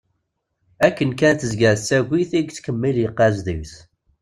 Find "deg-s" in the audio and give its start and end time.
3.45-3.73